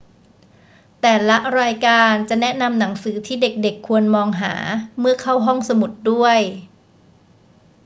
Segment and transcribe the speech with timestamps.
[1.01, 4.53] แต่ละรายการจะแนะนำหนังสือที่เด็ก ๆ ควรมองหา
[4.99, 6.39] เมื่อเข้าห้องสมุดด้วย